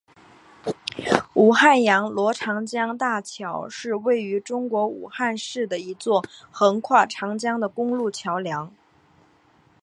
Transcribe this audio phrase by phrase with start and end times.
[1.35, 8.73] 武汉阳逻长江大桥是位于中国武汉市的一座横跨长江的公路桥梁。